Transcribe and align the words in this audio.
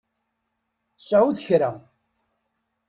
Sɛut 1.07 1.39
kra. 1.47 1.71